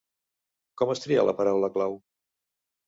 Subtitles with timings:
[0.81, 1.99] Com es tria la paraula clau?